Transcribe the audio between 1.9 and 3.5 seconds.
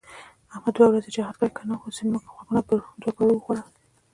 یې زموږ غوږونه په دوپړو